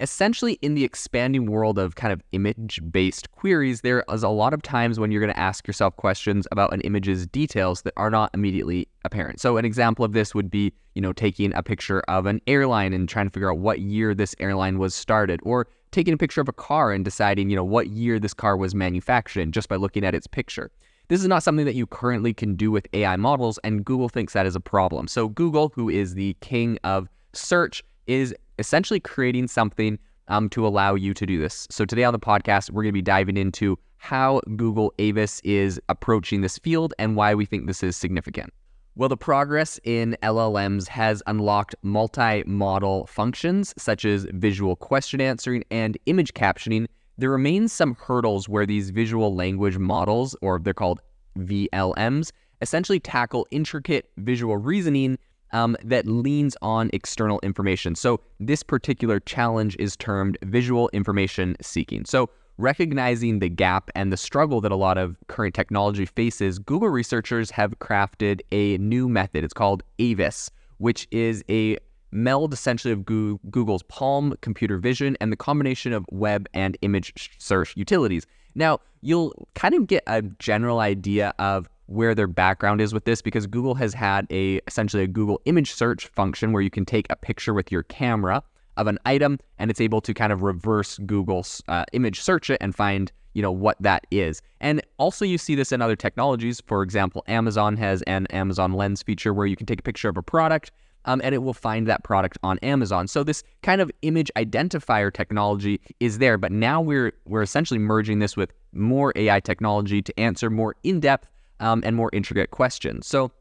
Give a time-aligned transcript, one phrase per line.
[0.00, 4.52] essentially in the expanding world of kind of image based queries, there is a lot
[4.52, 8.10] of times when you're going to ask yourself questions about an image's details that are
[8.10, 9.40] not immediately apparent.
[9.40, 12.92] So, an example of this would be, you know, taking a picture of an airline
[12.92, 16.40] and trying to figure out what year this airline was started, or taking a picture
[16.40, 19.76] of a car and deciding, you know, what year this car was manufactured just by
[19.76, 20.70] looking at its picture.
[21.08, 24.32] This is not something that you currently can do with AI models, and Google thinks
[24.32, 25.06] that is a problem.
[25.06, 29.98] So, Google, who is the king of search, is essentially creating something
[30.28, 31.66] um, to allow you to do this.
[31.70, 35.80] So, today on the podcast, we're going to be diving into how Google Avis is
[35.88, 38.52] approaching this field and why we think this is significant.
[38.96, 45.98] Well, the progress in LLMs has unlocked multimodal functions such as visual question answering and
[46.06, 46.86] image captioning
[47.16, 51.00] there remains some hurdles where these visual language models, or they're called
[51.38, 55.18] VLMs, essentially tackle intricate visual reasoning
[55.54, 57.94] um, that leans on external information.
[57.94, 62.04] So, this particular challenge is termed visual information seeking.
[62.04, 66.88] So, recognizing the gap and the struggle that a lot of current technology faces, Google
[66.88, 69.44] researchers have crafted a new method.
[69.44, 71.78] It's called AVIS, which is a
[72.10, 77.76] meld essentially of Google's Palm computer vision and the combination of web and image search
[77.76, 78.26] utilities.
[78.54, 83.22] Now, you'll kind of get a general idea of where their background is with this
[83.22, 87.06] because Google has had a essentially a Google image search function where you can take
[87.08, 88.42] a picture with your camera
[88.76, 92.58] of an item and it's able to kind of reverse Google's uh, image search it
[92.60, 94.42] and find you know what that is.
[94.60, 96.62] And also you see this in other technologies.
[96.66, 100.16] For example, Amazon has an Amazon Lens feature where you can take a picture of
[100.16, 100.70] a product
[101.04, 103.06] um, and it will find that product on Amazon.
[103.06, 108.18] So this kind of image identifier technology is there, but now we're we're essentially merging
[108.18, 111.28] this with more AI technology to answer more in-depth
[111.64, 113.06] um, and more intricate questions.
[113.06, 113.32] So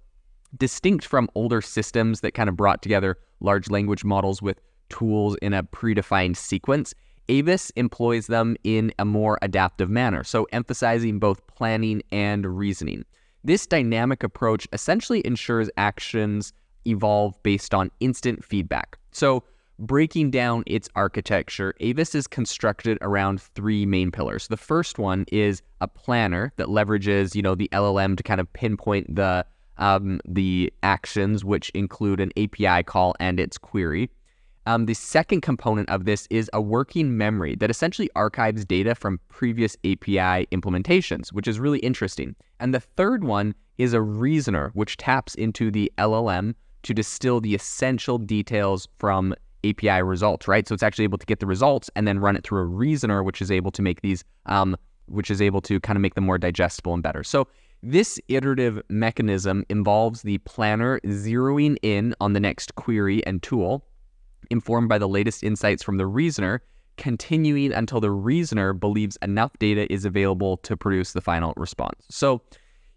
[0.58, 5.54] distinct from older systems that kind of brought together large language models with tools in
[5.54, 6.94] a predefined sequence.
[7.30, 13.06] Avis employs them in a more adaptive manner, so emphasizing both planning and reasoning.
[13.44, 16.53] This dynamic approach essentially ensures actions
[16.86, 18.97] evolve based on instant feedback.
[19.12, 19.44] So,
[19.79, 24.47] breaking down its architecture, Avis is constructed around three main pillars.
[24.47, 28.51] The first one is a planner that leverages, you know, the LLM to kind of
[28.53, 29.45] pinpoint the
[29.78, 34.09] um, the actions, which include an API call and its query.
[34.66, 39.19] Um, the second component of this is a working memory that essentially archives data from
[39.29, 42.35] previous API implementations, which is really interesting.
[42.59, 46.53] And the third one is a reasoner, which taps into the LLM
[46.84, 50.68] to distill the essential details from API results, right?
[50.68, 53.24] So it's actually able to get the results and then run it through a reasoner,
[53.24, 54.75] which is able to make these, um,
[55.07, 57.24] which is able to kind of make them more digestible and better.
[57.24, 57.47] So
[57.81, 63.85] this iterative mechanism involves the planner zeroing in on the next query and tool,
[64.50, 66.62] informed by the latest insights from the reasoner,
[66.97, 72.06] continuing until the reasoner believes enough data is available to produce the final response.
[72.09, 72.41] So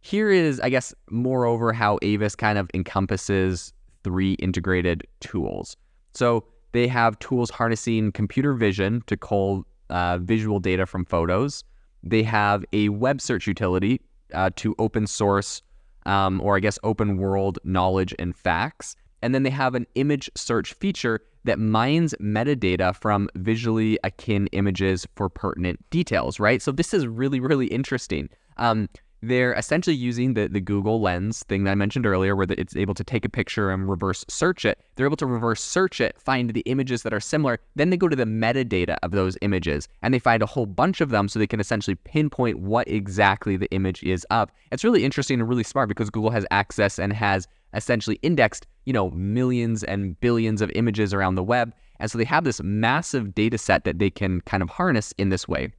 [0.03, 3.72] here is, I guess, moreover, how Avis kind of encompasses
[4.05, 5.76] three integrated tools.
[6.15, 6.44] So
[6.76, 11.64] they have tools harnessing computer vision to cull uh, visual data from photos.
[12.03, 14.00] They have a web search utility
[14.34, 15.62] uh, to open source,
[16.04, 18.94] um, or I guess open world knowledge and facts.
[19.22, 25.06] And then they have an image search feature that mines metadata from visually akin images
[25.14, 26.60] for pertinent details, right?
[26.60, 28.28] So this is really, really interesting.
[28.58, 28.88] Um,
[29.28, 32.94] they're essentially using the, the Google Lens thing that I mentioned earlier, where it's able
[32.94, 34.78] to take a picture and reverse search it.
[34.94, 37.59] They're able to reverse search it, find the images that are similar.
[37.75, 41.00] Then they go to the metadata of those images and they find a whole bunch
[41.00, 44.50] of them so they can essentially pinpoint what exactly the image is of.
[44.72, 48.93] It's really interesting and really smart because Google has access and has essentially indexed, you
[48.93, 51.72] know, millions and billions of images around the web.
[51.98, 55.31] And so they have this massive data set that they can kind of harness in
[55.31, 55.72] this way.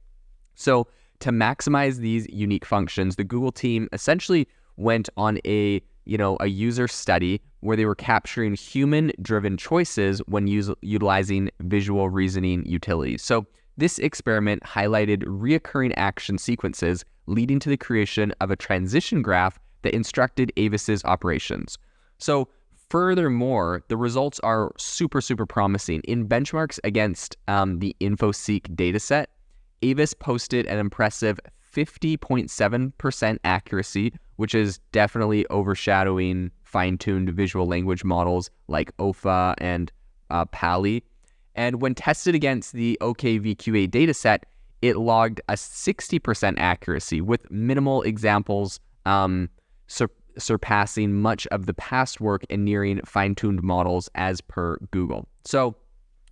[0.54, 0.88] So
[1.20, 4.46] to maximize these unique functions, the Google team essentially
[4.76, 10.46] went on a you know a user study where they were capturing human-driven choices when
[10.46, 13.22] use, utilizing visual reasoning utilities.
[13.22, 13.46] So
[13.76, 19.94] this experiment highlighted reoccurring action sequences leading to the creation of a transition graph that
[19.94, 21.78] instructed Avis's operations.
[22.18, 22.48] So
[22.90, 26.00] furthermore, the results are super, super promising.
[26.04, 29.26] In benchmarks against um, the InfoSeek dataset,
[29.82, 31.38] Avis posted an impressive
[31.74, 39.92] 50.7% accuracy, which is definitely overshadowing fine tuned visual language models like OFA and
[40.30, 41.02] uh, PALI.
[41.54, 44.40] And when tested against the OKVQA dataset,
[44.82, 49.48] it logged a 60% accuracy with minimal examples um,
[49.88, 55.26] sur- surpassing much of the past work and nearing fine tuned models as per Google.
[55.44, 55.74] So,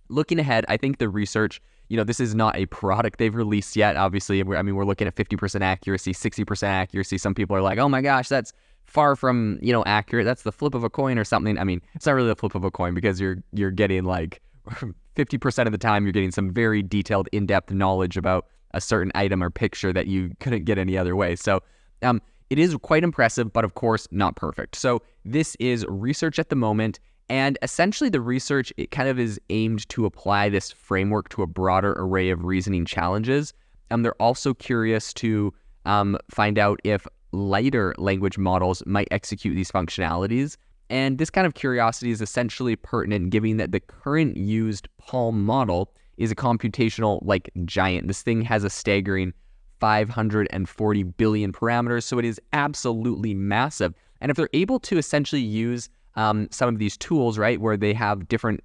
[0.09, 3.75] looking ahead, I think the research, you know, this is not a product they've released
[3.75, 3.95] yet.
[3.95, 7.17] Obviously, I mean, we're looking at 50% accuracy, 60% accuracy.
[7.17, 8.53] Some people are like, oh my gosh, that's
[8.85, 10.25] far from, you know, accurate.
[10.25, 11.57] That's the flip of a coin or something.
[11.57, 14.41] I mean, it's not really the flip of a coin because you're you're getting like
[15.15, 19.41] 50% of the time you're getting some very detailed, in-depth knowledge about a certain item
[19.41, 21.35] or picture that you couldn't get any other way.
[21.35, 21.61] So,
[22.01, 24.75] um, it is quite impressive, but of course not perfect.
[24.75, 26.99] So this is research at the moment.
[27.29, 31.47] And essentially, the research it kind of is aimed to apply this framework to a
[31.47, 33.53] broader array of reasoning challenges.
[33.89, 35.53] And um, they're also curious to
[35.85, 40.57] um, find out if lighter language models might execute these functionalities.
[40.89, 45.91] And this kind of curiosity is essentially pertinent, given that the current used PaLM model
[46.17, 48.07] is a computational like giant.
[48.07, 49.33] This thing has a staggering
[49.79, 53.93] 540 billion parameters, so it is absolutely massive.
[54.21, 57.93] And if they're able to essentially use um, some of these tools, right, where they
[57.93, 58.61] have different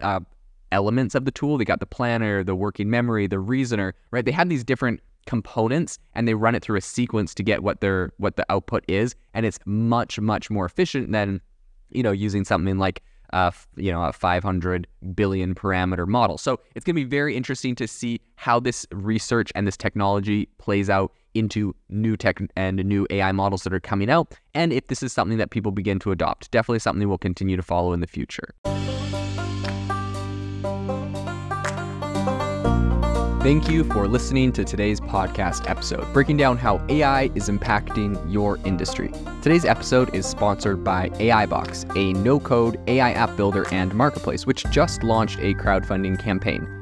[0.00, 0.20] uh,
[0.70, 1.58] elements of the tool.
[1.58, 4.24] They got the planner, the working memory, the reasoner, right?
[4.24, 7.80] They have these different components and they run it through a sequence to get what
[7.80, 11.40] their what the output is, and it's much much more efficient than
[11.90, 13.02] you know using something like
[13.32, 16.38] uh, you know a 500 billion parameter model.
[16.38, 20.48] So it's going to be very interesting to see how this research and this technology
[20.58, 24.86] plays out into new tech and new AI models that are coming out, and if
[24.88, 26.50] this is something that people begin to adopt.
[26.50, 28.54] Definitely something we'll continue to follow in the future.
[33.42, 38.56] Thank you for listening to today's podcast episode, breaking down how AI is impacting your
[38.64, 39.10] industry.
[39.42, 44.64] Today's episode is sponsored by AIbox, a no code AI app builder and marketplace, which
[44.70, 46.81] just launched a crowdfunding campaign.